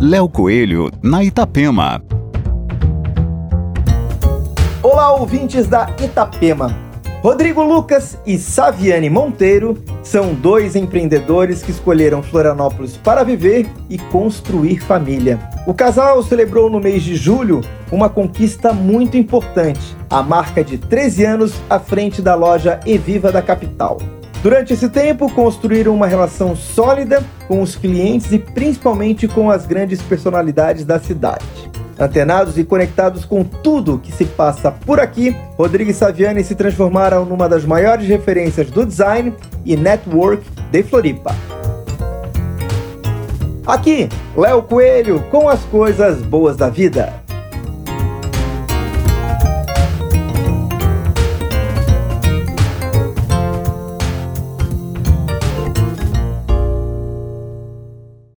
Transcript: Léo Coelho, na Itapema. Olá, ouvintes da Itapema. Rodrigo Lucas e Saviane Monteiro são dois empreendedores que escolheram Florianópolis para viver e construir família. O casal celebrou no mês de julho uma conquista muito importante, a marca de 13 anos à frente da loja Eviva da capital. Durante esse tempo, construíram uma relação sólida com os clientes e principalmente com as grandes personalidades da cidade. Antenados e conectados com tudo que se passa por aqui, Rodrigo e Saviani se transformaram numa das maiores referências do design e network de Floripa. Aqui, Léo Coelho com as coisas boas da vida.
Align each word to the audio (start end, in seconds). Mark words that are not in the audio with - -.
Léo 0.00 0.28
Coelho, 0.28 0.92
na 1.02 1.24
Itapema. 1.24 2.00
Olá, 4.80 5.12
ouvintes 5.16 5.66
da 5.66 5.90
Itapema. 6.00 6.72
Rodrigo 7.20 7.64
Lucas 7.64 8.16
e 8.24 8.38
Saviane 8.38 9.10
Monteiro 9.10 9.82
são 10.04 10.34
dois 10.34 10.76
empreendedores 10.76 11.64
que 11.64 11.72
escolheram 11.72 12.22
Florianópolis 12.22 12.96
para 12.96 13.24
viver 13.24 13.68
e 13.90 13.98
construir 13.98 14.78
família. 14.78 15.36
O 15.66 15.74
casal 15.74 16.22
celebrou 16.22 16.70
no 16.70 16.78
mês 16.78 17.02
de 17.02 17.16
julho 17.16 17.60
uma 17.90 18.08
conquista 18.08 18.72
muito 18.72 19.16
importante, 19.16 19.96
a 20.08 20.22
marca 20.22 20.62
de 20.62 20.78
13 20.78 21.24
anos 21.24 21.54
à 21.68 21.80
frente 21.80 22.22
da 22.22 22.36
loja 22.36 22.78
Eviva 22.86 23.32
da 23.32 23.42
capital. 23.42 23.98
Durante 24.42 24.72
esse 24.72 24.88
tempo, 24.88 25.30
construíram 25.32 25.94
uma 25.94 26.06
relação 26.06 26.54
sólida 26.54 27.24
com 27.48 27.60
os 27.60 27.74
clientes 27.74 28.30
e 28.30 28.38
principalmente 28.38 29.26
com 29.26 29.50
as 29.50 29.66
grandes 29.66 30.00
personalidades 30.00 30.84
da 30.84 31.00
cidade. 31.00 31.44
Antenados 31.98 32.56
e 32.56 32.62
conectados 32.62 33.24
com 33.24 33.42
tudo 33.42 33.98
que 33.98 34.12
se 34.12 34.24
passa 34.24 34.70
por 34.70 35.00
aqui, 35.00 35.36
Rodrigo 35.56 35.90
e 35.90 35.94
Saviani 35.94 36.44
se 36.44 36.54
transformaram 36.54 37.24
numa 37.24 37.48
das 37.48 37.64
maiores 37.64 38.06
referências 38.06 38.70
do 38.70 38.86
design 38.86 39.34
e 39.64 39.76
network 39.76 40.44
de 40.70 40.82
Floripa. 40.84 41.34
Aqui, 43.66 44.08
Léo 44.36 44.62
Coelho 44.62 45.20
com 45.30 45.48
as 45.48 45.60
coisas 45.64 46.22
boas 46.22 46.56
da 46.56 46.70
vida. 46.70 47.27